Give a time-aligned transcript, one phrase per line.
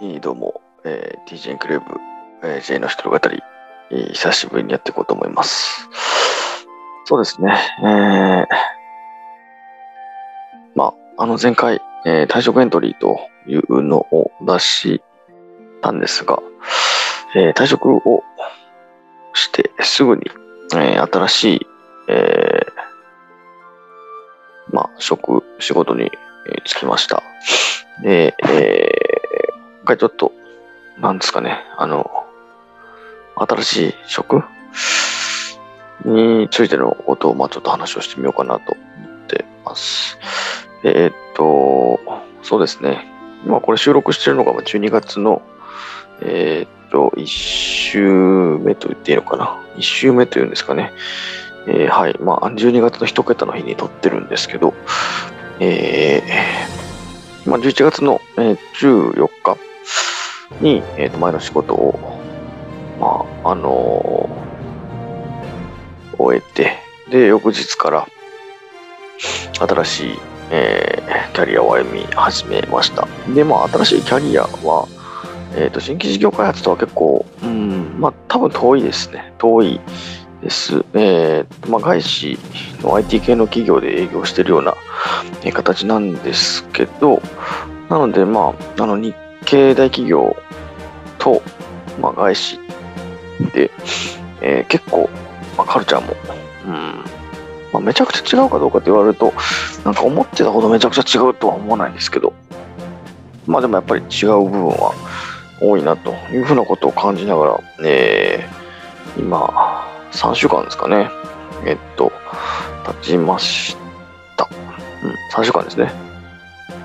[0.00, 2.00] どうも、えー、TJ クレーブ、
[2.42, 3.40] えー、J の一人語り、
[3.90, 5.88] えー、久しぶりにやっていこうと思います。
[7.04, 8.46] そうですね、えー、
[10.74, 15.02] まあ、あの前回、えー、退職エントリーというのを出し
[15.82, 16.42] たんですが、
[17.36, 18.24] えー、退職を
[19.34, 20.22] してすぐに、
[20.74, 21.66] えー、新しい、
[22.08, 27.22] えー、まあ、職、仕事に、えー、就きました。
[28.02, 29.01] で、えー、
[29.84, 30.32] 回ちょっと、
[30.98, 32.10] なんですかね、あの、
[33.36, 34.42] 新しい職
[36.04, 38.82] についてのことを、まあちょっと話をしてみようかなと思
[39.24, 40.18] ってます。
[40.84, 42.00] えーっと、
[42.42, 43.06] そうですね。
[43.44, 45.42] 今これ収録してるのが12月の、
[46.20, 49.58] えーっと、1週目と言っていいのかな。
[49.76, 50.92] 1週目というんですかね。
[51.66, 52.16] えーはい。
[52.20, 54.74] まあ、12月の1桁の日に撮ってるんですけど、
[55.60, 59.56] えーまあ、11月の、えー14日
[60.60, 61.98] に、えーと前の仕事を、
[63.00, 64.42] まあ、あのー
[66.18, 66.72] 終えて、
[67.10, 68.06] で、翌日から
[69.58, 70.18] 新しい、
[70.50, 73.08] えーキャリアを歩み始めました。
[73.34, 74.86] で、まあ、新しいキャリアは、
[75.56, 79.32] えーと新規事業開発とは結構、うん、まあ、多分遠いですね。
[79.38, 79.80] 遠い
[80.42, 80.84] です。
[80.94, 82.38] えーまあ、外資
[82.82, 84.74] の IT 系の企業で営業しているような、
[85.42, 87.22] えー形なんですけど、
[87.88, 89.14] なので、まあ、あの日
[89.44, 90.36] 系大企業
[91.18, 91.42] と、
[92.00, 92.58] まあ、外資
[93.54, 93.70] で、
[94.40, 95.08] えー結構、
[95.56, 96.14] まあ、カルチャーも、
[96.66, 97.04] うん
[97.72, 99.32] まあ、めちゃくちゃ違うかどうかって言われると、
[99.84, 102.34] なんか思ってたほどめちゃくちゃ違うとは思わないんですけど、
[103.46, 104.94] まあでもやっぱり違う部分は
[105.60, 111.10] 多いなというふうなことを感じながら、えー今、3週間ですかね、
[111.66, 112.12] えっと、
[113.02, 113.76] 経ちまし
[114.36, 114.48] た。
[115.02, 115.92] うん、3週間ですね。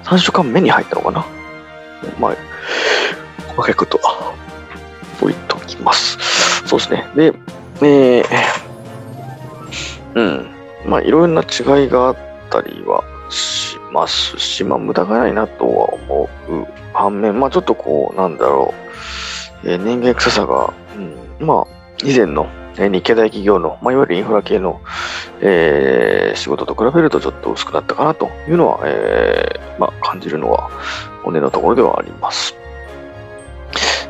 [0.03, 1.25] 3週間目に入ったのかな
[2.19, 2.35] まあ、
[3.49, 3.99] 細かいこと
[5.21, 6.17] 置いときます。
[6.67, 7.05] そうですね。
[7.15, 7.33] で、
[7.81, 10.47] えー、うん、
[10.85, 12.17] まあ、いろいろな違いがあっ
[12.49, 18.73] たりはしますし、まあ、無駄がないなとは思う反面、まあ、ちょっとこう、なんだろ
[19.63, 20.73] う、えー人間臭さが、
[21.39, 21.67] うん、まあ、
[22.03, 22.47] 以前の、
[22.79, 24.81] え日系大企業の、まあ、いわゆるインフラ系の、
[25.41, 30.69] えー仕事と比べるとちょっと薄くなったかなというのは、えーまあ、感じるのは
[31.23, 32.55] 本音のところではあります。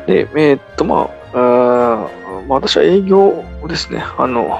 [0.06, 2.08] で、えーっと、まあ、あ
[2.46, 4.04] まあ、私は営業ですね。
[4.18, 4.58] あの、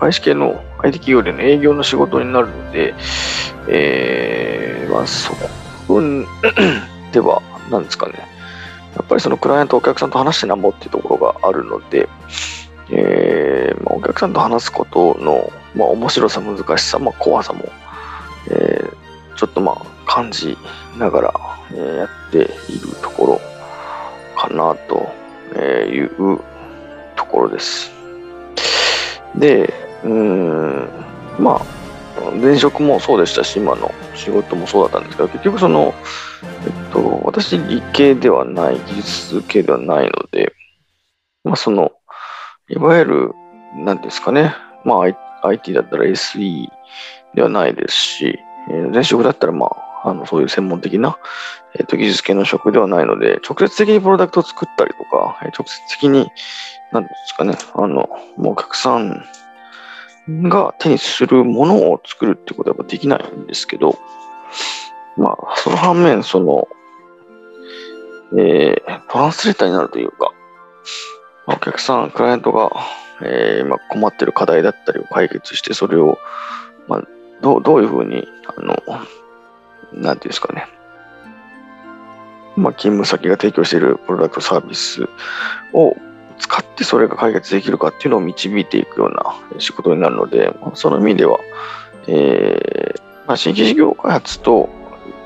[0.00, 2.94] 外資系の IT 企業での営業の仕事になるので、
[3.68, 5.32] えーまあ、そ
[5.86, 6.00] こ
[7.12, 8.14] では、なんですかね。
[8.94, 12.08] やっぱりそのクライアント、お客さんと話してなんぼっていうところがあるので、
[12.90, 13.37] えー
[13.82, 17.64] まあ、お客さんと話すことの、まあ、面白さ、難しさ、まあ、怖さも、
[18.50, 19.08] えー
[19.38, 20.58] ちょっとまあ感じ
[20.98, 21.34] ながら、
[21.70, 23.40] えーやっているところ
[24.36, 25.06] かなと
[25.60, 26.40] いう
[27.14, 27.92] ところです。
[29.36, 30.88] で、うーん、
[31.38, 35.94] まあ、前職もそうでしたし、今の仕事もそうだったんですけど、結局その、
[36.66, 40.52] えっと、私理系ではない、技術系ではないので、
[41.44, 41.92] まあその、
[42.68, 43.32] いわゆる、
[43.76, 44.94] なんですかね、ま
[45.42, 46.68] あ IT だったら SE
[47.34, 48.38] ではないですし、
[48.70, 51.18] えー前職だったらまあ、あの、そういう専門的な、
[51.78, 56.28] えっと、技術系の職ではないので、直接的にプロダクトを作ったりとか、えー直接的に、
[56.92, 59.24] なんですかね、あの、もうお客さん
[60.28, 63.98] が手にするものを作るってことはやっぱできないんですけど、
[65.16, 66.68] まあ、その反面、その、
[68.38, 70.32] えートランスレーターになるというか、
[71.46, 72.70] お客さん、クライアントが、
[73.22, 76.18] えーま、困ってる課題だったりを解決して、それを、
[76.86, 77.02] まあ、
[77.40, 78.82] どうどういうふうに、あの、
[79.92, 80.66] なんていうんですかね、
[82.56, 85.08] まあ、勤務先が提供しているプロダクトサービス
[85.72, 85.96] を
[86.38, 91.38] 使ってそれが解決できるかっていうのを導いていくような仕事になるので、まその意味では、
[92.06, 94.68] えーまあ、新規事業開発と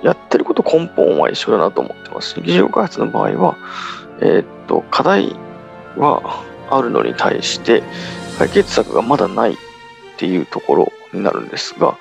[0.03, 2.31] やってること根本は一緒だなと思ってます。
[2.35, 3.57] 新規事業開発の場合は、
[4.21, 5.37] えーっと、課題
[5.97, 6.43] は
[6.77, 7.83] あるのに対して
[8.39, 9.57] 解決策がまだないっ
[10.17, 11.99] ていうところになるんですが、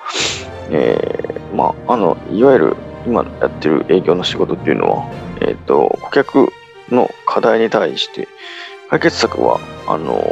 [0.70, 2.76] えーまあ、あの、いわゆる
[3.06, 5.10] 今やってる営業の仕事っていうのは、
[5.40, 6.52] えっ、と、顧客
[6.90, 8.28] の課題に対して
[8.90, 10.22] 解決策は、あの、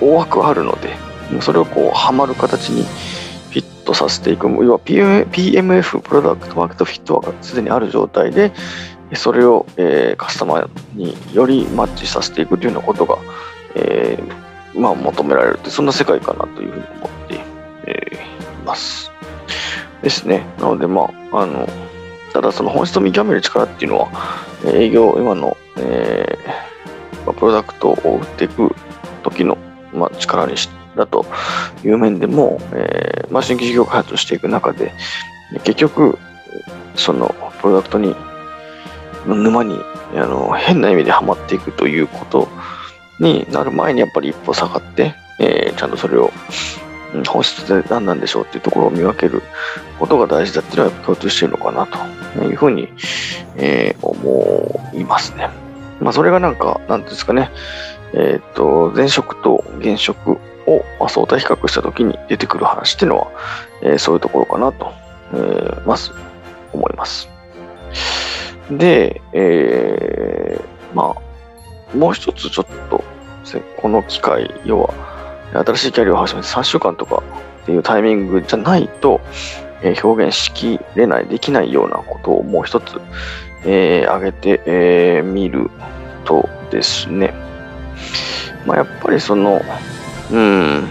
[0.00, 0.94] 大枠あるので、
[1.40, 8.52] それをこう、はまる形にフィットさせていく、要は PMF、プロダクトマーケットフィットワークがすでにある状態で、
[9.14, 13.18] それを、えーカスタマーによりマッチさせていくというようなことが、
[13.74, 17.40] えーまあ、求められるって、そんな世界かなというふうに思って、
[17.86, 18.34] えー
[18.64, 19.10] います。
[20.02, 20.44] ですね。
[20.58, 21.68] なので、まあ、あの、
[22.32, 24.08] ただその本質を見極める力っていうのは、
[24.66, 28.74] 営業、今の、えー、プロダクトを売っていく
[29.22, 29.56] 時の、
[29.92, 31.26] まあ、力にしだと
[31.84, 34.92] いう面でも、えーまあ、新規事業開発をしていく中で、
[35.64, 36.18] 結局、
[36.96, 38.14] そのプロダクトに、
[39.26, 39.78] 沼に
[40.16, 42.48] あの変な意味ではまっていくということ
[43.20, 46.30] になる前にやっぱり一歩下がって、えー、ちゃんとそれを
[47.28, 49.42] 本質で何なんでしょうっていうところを見分ける
[49.98, 52.88] ことが大事だっていうのは共通しているのかなというふうに、
[53.56, 55.48] えー、思いますね。
[56.00, 57.50] まあ、それがなんか、なんですかね、
[58.14, 63.30] えっ、ー、と、前職と現職を相対比較したときに出てくる話っていうのは、
[63.82, 64.92] えー、そういうところかなと、
[65.32, 66.10] えー、まず
[66.72, 67.28] 思います。
[68.70, 71.23] で、えー、まあ、
[71.94, 73.04] もう一つちょっと、
[73.76, 74.94] この機会、要は、
[75.52, 77.22] 新しいキャリアを始めて3週間とか
[77.62, 79.20] っていうタイミングじゃないと、
[79.82, 83.00] えー、表現しきれない、できないようなことをもう一つ、
[83.64, 85.70] えー、挙げてみ、えー、る
[86.24, 87.32] とですね、
[88.66, 89.60] まあ、やっぱりその、
[90.32, 90.88] うん、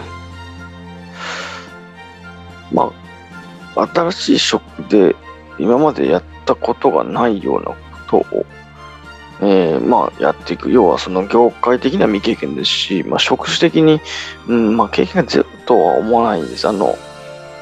[2.71, 2.91] ま
[3.75, 5.15] あ、新しい職で
[5.59, 7.75] 今までやったことがないようなこ
[8.07, 8.45] とを、
[9.45, 10.71] えー、まあ、やっていく。
[10.71, 13.99] 要は、その業界的には未経験ですし、まあ、職種的に、
[14.47, 16.67] うん、まあ、経験がゼロとは思わないんです。
[16.67, 16.97] あの、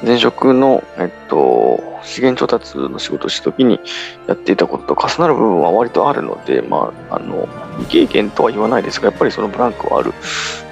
[0.04, 3.80] 前職の、えっと、資源調達の仕事をした時に
[4.26, 7.48] やっていたことと重なる部分は割とあるので、まあ、あの、
[7.78, 10.12] 未経験とは言わないですが、やっぱりそのブランクはある、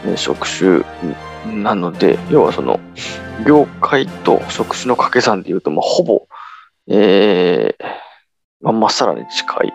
[0.05, 0.83] ね、職種
[1.63, 2.79] なので、要はその、
[3.47, 6.27] 業界と職種の掛け算で言うと、まあ、ほぼ、
[6.89, 7.85] えー、
[8.61, 9.73] まあ、まっさらに近い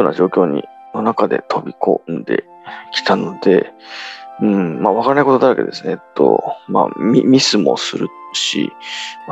[0.00, 0.64] ような状況に、
[0.94, 2.44] の中で飛び込んで
[2.92, 3.72] きたので、
[4.40, 5.92] うん、まあ、わからないことだらけですね。
[5.92, 8.72] えっと、まあミ、スもするし、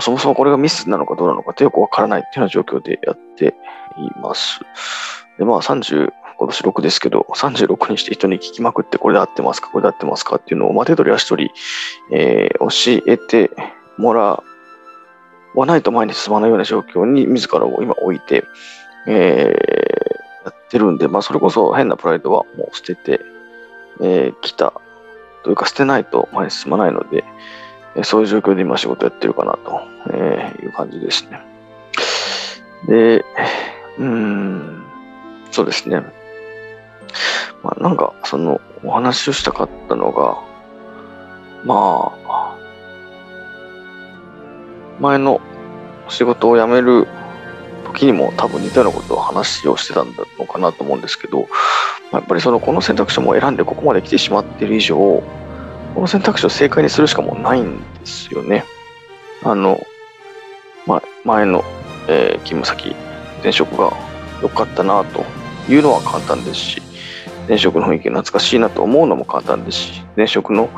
[0.01, 3.55] そもそもこれがミスなのかどうなのかってよくわからないっていうような状況でやって
[3.99, 4.61] います。
[5.39, 11.51] で、まあ、30、今年6ですけど、36にして人に聞きまくって、これで合ってますかこれで合ってますかっていうのを、まあ、手取り足取り、
[12.13, 13.51] えー、教えて
[13.97, 14.43] もら
[15.55, 18.45] わないと前に進まないような状況に自らを今置いて、
[19.09, 19.76] えー、
[20.47, 24.73] やってるんで、まあ、それこそ変なプライドはもう捨ててき、えー、た
[25.43, 27.25] というか捨てないと前に進まないので、
[27.97, 29.81] えそういう状況で今仕事やってるかなと、
[30.13, 31.41] えいう感じですね。
[32.89, 33.25] で、
[33.99, 34.85] うん、
[35.51, 36.01] そうですね。
[37.63, 40.37] まあ、なんか、その、お話をしたかったのが、
[41.65, 42.57] まあ、
[45.01, 45.41] 前の
[46.09, 47.07] 仕事を辞める
[47.97, 51.49] 時にも多分似たようなことを話をしてたんだのかなと思うんですけど、
[52.13, 55.25] やっぱりそのこの選択肢も選んでここまで来てしまっている以上、こ
[56.01, 58.65] の選択肢を正解にするしかもうないんですよね。
[59.43, 59.81] あの、
[60.87, 61.65] ま、前の、
[62.07, 62.95] えー、勤務先、
[63.43, 63.93] 前職が
[64.43, 65.25] 良かったなと
[65.69, 66.83] いうのは簡単ですし、
[67.49, 70.69] 前職の雰囲気懐かしいなと思うのも簡単ですし、前職の、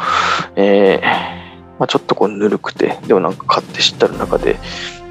[0.55, 4.57] えー、まあ、ちょっとこうぬるくて、でもなんか買って知ったる中で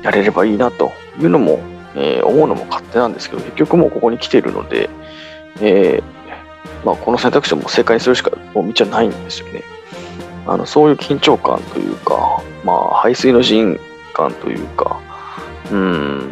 [0.04, 1.60] やれればいいなというのも、
[2.00, 4.90] えー、思うのも勝手なんですけど、結局もうここに来ているので、
[5.60, 9.64] えー、まあ、この選択肢をも正解にするしかもう道はないんですよね。
[10.46, 13.80] あのそういう緊張感というか、まあ、排水の陣
[14.14, 15.02] 感というか、
[15.72, 16.32] うん、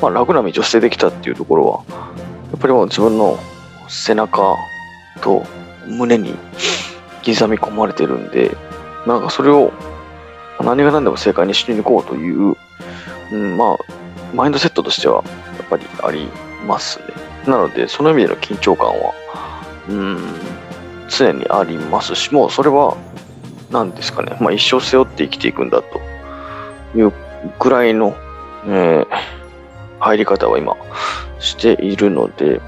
[0.00, 1.84] まあ、楽な道を捨ててきたっていうところは、
[2.52, 3.38] やっぱりもう自分の
[3.88, 4.56] 背中
[5.20, 5.44] と
[5.86, 6.34] 胸に
[7.24, 8.56] 刻み込まれてるんで、
[9.06, 9.72] なんかそれを
[10.60, 12.56] 何が何でも正解にしに行こうという、
[13.32, 14.01] うん、まあ、
[14.34, 15.22] マインドセットとしては
[15.58, 16.28] やっぱりあり
[16.66, 17.06] ますね。
[17.46, 19.14] なので、その意味での緊張感は、
[19.88, 20.18] うん、
[21.08, 22.96] 常にありますし、もうそれは、
[23.70, 26.00] 何ですかね、まあ一生背負って生きていくんだと
[26.96, 27.12] いう
[27.58, 28.14] ぐらいの、
[28.66, 29.06] えー、
[29.98, 30.76] 入り方は今
[31.38, 32.60] しているので、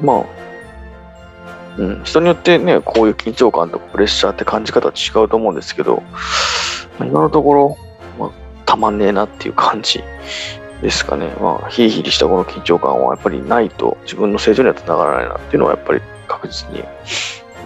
[0.00, 0.24] まあ、
[1.78, 6.02] うん、人によってね、こういう緊張感とかプレッシャーって感じ方は違うと思うんですけど、
[7.00, 7.78] 今のところ、
[8.18, 8.30] まあ、
[8.64, 10.02] たまんねえなっていう感じ
[10.82, 11.34] ですかね。
[11.40, 16.84] まあ、ヒリヒリしたこの緊張感はやっぱりないと自分の成長にはつながらないなっていうのはやっぱり確実に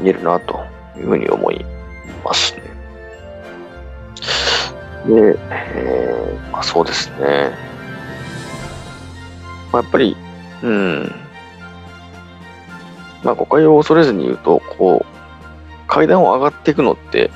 [0.03, 0.61] 言えるなと
[0.97, 1.65] いうふうに思い
[2.25, 2.63] ますね。
[5.07, 7.51] で、えー、まあそうですね。
[9.73, 10.17] まあ、やっぱり、
[10.63, 11.15] うん、
[13.23, 17.31] まあ誤解を恐れずに言うと、こう、階段を上がっていくのって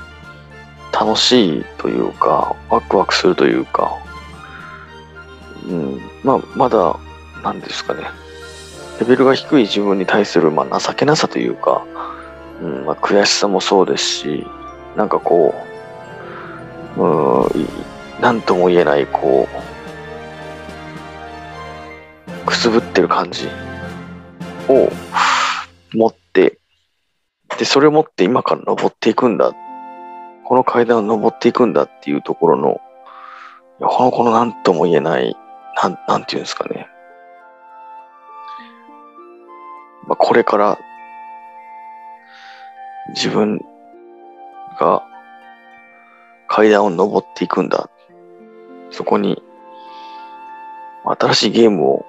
[0.93, 3.99] 楽しいというか、ワクワクするというか、
[5.67, 6.99] うん、まあ、まだ、
[7.43, 8.03] なんですかね、
[9.01, 11.85] レベルが低い自分に対する、まあ、情けなさというか、
[12.63, 14.47] うんまあ、悔しさもそうですし、
[14.97, 15.55] なんかこ
[16.97, 17.69] う、うん、
[18.21, 19.49] なんとも言えない、こ
[22.65, 23.47] つぶってる感じ
[24.71, 24.91] を
[25.93, 26.59] 持って、
[27.59, 29.53] で、それを持って今から登っていくんだ。
[30.47, 32.81] この階段を登っていくんだっていうところの、
[33.81, 35.37] この、この何とも言えない、
[35.83, 36.89] なん、なんていうんですかね。
[40.07, 40.79] まあ、これから
[43.15, 43.61] 自分
[44.79, 45.03] が
[46.49, 47.89] 階段を登っていくんだ。
[48.91, 49.43] そこに
[51.05, 52.07] 新しいゲームを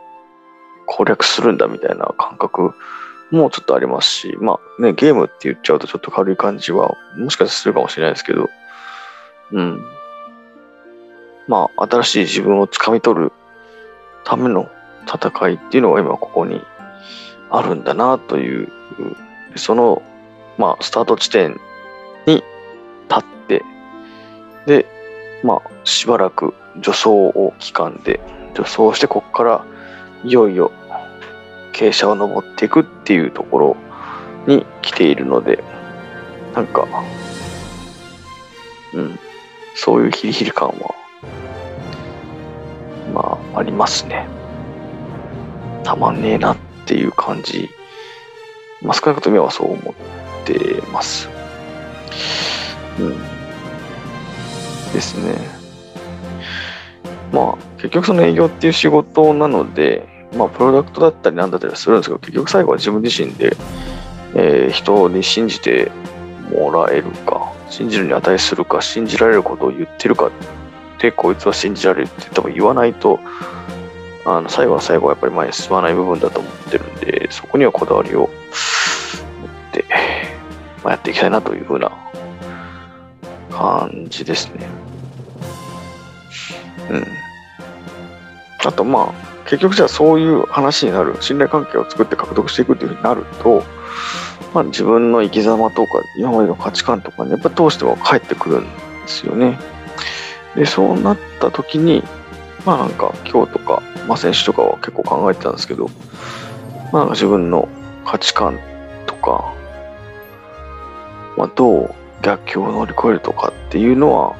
[0.86, 2.74] 攻略するんだみたいな感覚
[3.32, 8.50] もちょっとありますし、まあね、ゲームって言っちゃうとちょっと軽い感じはもしかしたらするかもしれないですけど、
[9.52, 9.84] うん。
[11.48, 13.32] まあ、新しい自分を掴み取る
[14.25, 14.70] ための
[15.08, 16.62] 戦いっていうのが今ここに
[17.50, 18.67] あるんだなという、
[19.55, 20.01] その、
[20.58, 21.60] まあ、スタート地点
[22.25, 22.44] に
[23.08, 23.63] 立って、
[24.65, 24.86] で、
[25.44, 28.20] まあ、しばらく助走を期間で、
[28.55, 29.65] 助走してここから
[30.24, 30.72] いよいよ
[31.74, 33.77] 傾斜を登っていくっていうところ
[34.48, 35.63] に来ているので、
[36.55, 36.88] なんか、
[38.94, 39.20] うん、
[39.75, 40.96] そういうヒリヒリ感は、
[43.56, 44.28] あ、りますね。
[45.84, 47.70] たまんねえなっていう感じ。
[48.82, 51.30] まあ、少なくともはそう思ってます。
[53.00, 53.18] うん。
[54.94, 55.36] ですね。
[57.32, 63.56] まあ、結局その営業っていう仕事なので、まあ、プロダクトだったりなんだったりするんですけど、結局最後は自分自身で、
[64.36, 65.92] えー、人に信じて
[66.52, 70.30] もらえるか、信じるに値するか、信じられることを言ってるか
[71.00, 73.20] で、こいつは信じられるって多分言わないと、
[74.25, 78.30] あの最後は最後はやっぱり前に進まない部分だと思ってるんで、そこにはこだわりを持っ
[79.72, 79.86] て、
[80.84, 81.92] まあ、やっていきたいなというふうな
[83.52, 84.68] 感じですね。
[86.90, 87.06] うん。
[88.66, 93.64] あとまあ、結局じゃあそういう話になる、信頼関係を作って獲得していくっていうふうになると、
[94.56, 98.70] まあ、自分の生き様とか、今までの価値観とかにやっぱどうしても返ってくるんで
[99.08, 99.60] すよね。
[100.56, 102.04] で、そうなった時に、
[102.66, 105.90] まあなんか今日とか、まあ選手とかは結構考えてたんですけど、
[106.92, 107.68] まあなんか自分の
[108.06, 108.60] 価値観
[109.06, 109.54] とか、
[111.38, 114.36] まあどう逆境を乗り越えるとかっていうのは、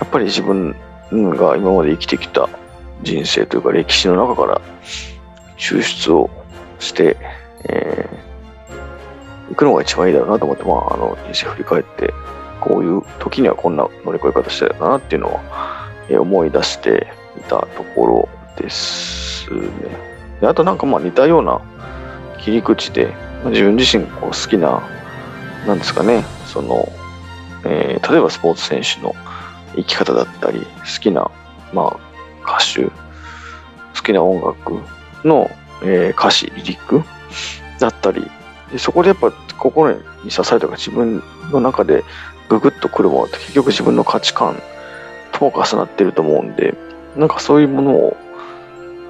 [0.00, 0.74] やっぱり自分
[1.10, 2.48] が今まで生きてきた
[3.02, 4.60] 人生というか歴史の中から
[5.56, 6.30] 抽出を
[6.78, 7.16] して、
[7.68, 12.12] えー、行くのが一番いいだろうなと思って、まあ、あの人生振り返って、
[12.60, 17.06] こういう時にはこんな乗り越え方してたなっていうのは、思い出して
[17.38, 19.70] いたところですね。
[20.40, 21.60] であとなんかまあ似たような
[22.38, 23.14] 切り口で、
[23.46, 24.82] 自分自身こう好きな、
[25.66, 26.88] なんですかね、その、
[27.64, 29.14] えー、例えばスポーツ選手の
[29.76, 31.30] 生き方だったり、好きな、
[31.72, 34.80] まあ、歌手、好きな音楽
[35.26, 35.50] の、
[35.82, 37.02] えー、歌詞、リリック
[37.80, 38.30] だったり、
[38.70, 42.04] でそこでやっぱ心に刺されたか自分の中で
[42.48, 44.60] ググッとくるものって結局自分の価値観
[45.32, 46.74] とも重なってると思うんで、
[47.16, 48.16] なんかそういうものを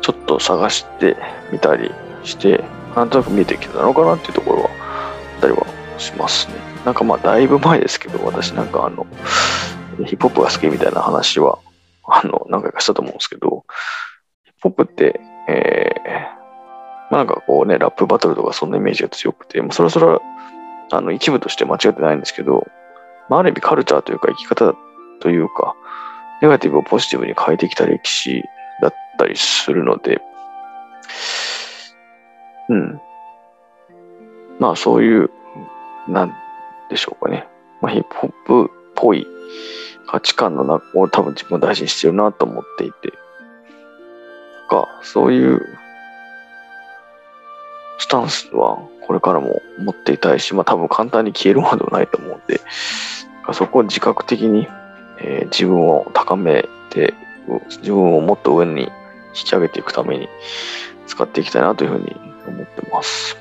[0.00, 1.16] ちょっと探して
[1.52, 1.90] みたり
[2.22, 2.64] して、
[2.94, 5.66] なんとなく見えてきたのかなっていうところはあったりは
[5.98, 6.54] しますね。
[6.84, 9.06] なんかまあだいぶ前ですけど、私なんかあの、
[10.04, 11.58] ヒップホップが好きみたいな話は
[12.06, 13.64] あの、何回かしたと思うんですけど、
[14.44, 16.10] ヒップホップって、えー、
[17.10, 20.22] まあなんかこうね、ラップバトルとかそんなイメージが強くて、もうそろそろ、
[20.90, 22.66] あの、一部として間違ってないんですけど、
[23.28, 24.74] まあ、ある意味カルチャーというか生き方
[25.20, 25.74] というか、
[26.42, 28.42] ネガティブをポジティブに変えてきた歴史
[28.82, 30.20] だったりするので、
[32.68, 33.00] うん。
[34.58, 35.30] まあそういう、
[36.08, 36.34] なん
[36.90, 37.46] でしょうかね。
[37.80, 39.26] まあヒップホップっぽい
[40.06, 43.12] 価値観の中を多分自分を大事にしてるなと思っていて、
[44.68, 45.60] か、そういう
[47.98, 52.60] スタンスはこれからも持っていたいし、まあ多分簡単に消えるものではないと思うんで、
[53.52, 54.66] そこを自覚的に、
[55.20, 57.14] えー、自分を高めて、
[57.68, 58.90] 自分をもっと上に引
[59.34, 60.28] き上げていくために
[61.06, 63.36] 使っていきたいなというふうに思ってます。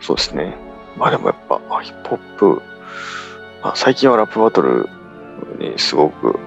[0.00, 0.56] そうですね。
[0.96, 2.62] まあでもやっぱヒップホップ
[3.64, 4.90] まあ、最近はラップバトル
[5.58, 6.38] にすごく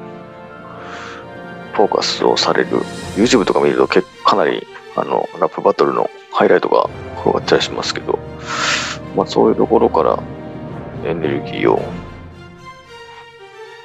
[1.73, 2.77] フォーカスをされる
[3.15, 8.19] YouTube とか見ると結かなりあのラップバトルのハイライトが転がったりしますけど、
[9.15, 10.19] まあ、そういうところから
[11.07, 11.79] エネルギーを、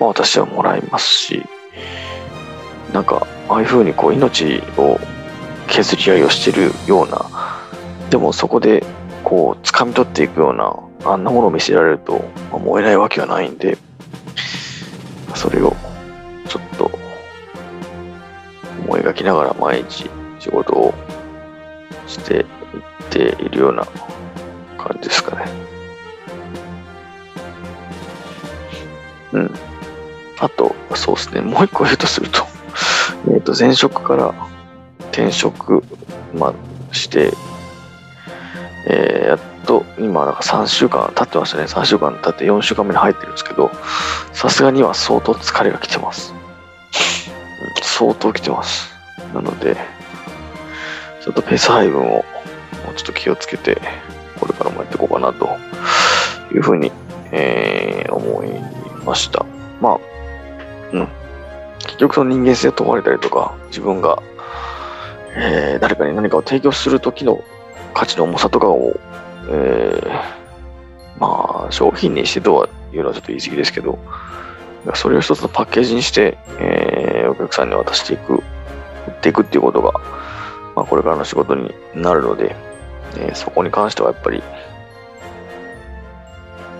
[0.00, 1.43] まあ、私はもらいますし
[2.93, 4.99] なんかああいうふうにこう命を
[5.69, 7.26] 削り合いをしてるような
[8.11, 8.85] でもそこで
[9.25, 10.76] こう掴み取っていくような
[11.11, 13.76] あんなものを見せられると思えないわけはないんで、
[15.35, 15.75] それを
[16.49, 17.02] ちょっと思
[18.93, 20.95] 思い描きながら毎日仕事を
[22.07, 22.45] していっ
[23.11, 23.87] ているような
[24.76, 25.72] 感じですかね。
[29.33, 29.51] うん。
[30.41, 31.41] あと、そうですね。
[31.41, 32.47] もう一個言うとすると、
[33.33, 34.35] えっ、と、前職から
[35.12, 35.83] 転職、
[36.35, 37.33] まあ、して、
[38.89, 41.65] えー、やっと今なんか3週間経ってましたね。
[41.65, 43.71] 3週間経って4週間目に入ってるんですけど、
[44.33, 46.35] さすがには相当疲れが来てます。
[47.83, 48.93] 相当来てます。
[49.33, 49.77] なので、
[51.23, 52.25] ちょっとペース配分をも
[52.91, 53.81] うちょっと気をつけて、
[54.41, 55.49] これからもやっていこうかなと
[56.53, 56.91] いうふうに、
[57.31, 58.49] えー、思い
[59.04, 59.44] ました。
[59.80, 59.99] まあ、
[60.92, 61.09] うん。
[61.80, 64.23] 結局その人間性を問われたりとか、自分が、
[65.37, 67.42] えー、誰かに何かを提供するときの
[67.94, 68.99] 価値の重さとかを、
[69.49, 73.99] えー、まあ、商品にしてとはいうのはちょっと言い過ぎですけど、
[74.94, 78.40] それを一つのパッケージにして、えー、お客さんに渡していく、売
[79.11, 79.92] っていくっていうことが、
[80.75, 82.56] まあ、これからの仕事になるので、
[83.16, 84.42] えー、そこに関してはやっぱり、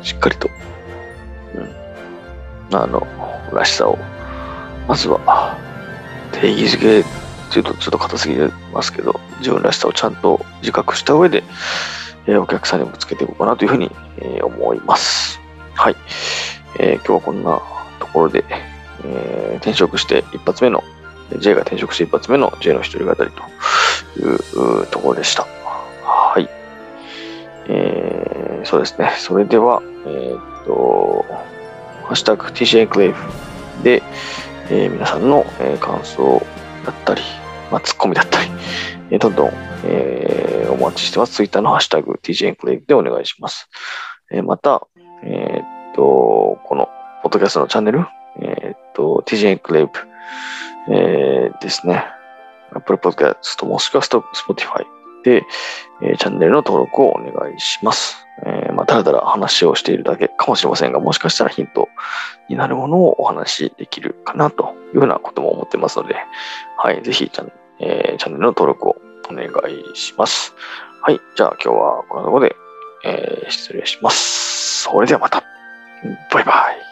[0.03, 0.49] しっかりと、
[2.75, 3.07] あの、
[3.53, 3.99] らしさを、
[4.89, 5.57] まずは、
[6.33, 7.05] 定義づけっ
[7.53, 8.37] ていうとちょっと硬すぎ
[8.73, 11.45] ますけど、自分らしさをちゃんと自覚した上で、
[12.27, 15.41] え、お客さんにぶつけていこうかなというふうに、え、思います。
[15.75, 15.97] はい。
[16.79, 17.61] えー、今日はこんな
[17.99, 18.45] ところで、
[19.05, 20.83] えー、転職して一発目の、
[21.39, 25.47] J が転職して一発目の J の一人語りというところでした。
[26.05, 26.49] はい。
[27.69, 29.13] えー、そうですね。
[29.19, 31.25] それでは、えー、っと、
[32.03, 33.15] ハッシュタグ TC エンクレイブ
[33.83, 34.03] で、
[34.71, 36.45] えー、皆さんの、えー、感想
[36.85, 37.23] だったり、
[37.71, 38.51] まあ、ツッコミだったり、
[39.11, 39.51] えー、どんどん、
[39.85, 41.35] えー、お待ちしてます。
[41.35, 43.69] Twitter のハッシュタグ TJ エンクレイブでお願いします。
[44.31, 44.87] えー、また、
[45.25, 46.89] えー、っと、この、
[47.23, 48.07] ポッドキャストのチャンネル、
[48.41, 49.91] えー、っと、TJ エンクレイブ、
[50.93, 52.05] えー、ですね。
[52.75, 54.85] Apple Podcast もしくは Spotify
[55.25, 55.45] で、
[56.03, 58.22] えー、チャンネルの登録をお願いします。
[58.45, 61.89] えー、まあ、だらだら話をしているだけかもしれませんが、もしかしたらヒント
[62.49, 66.17] になるものをお話しできるかなというようなことも思ってますので、
[66.77, 68.97] はい、ぜひチャン,、えー、チャンネルの登録を
[69.31, 70.55] お願いします。
[71.03, 72.57] はい、じゃあ今日はこのところで、
[73.05, 74.83] えー、失礼します。
[74.83, 75.43] それではまた。
[76.33, 76.92] バイバイ。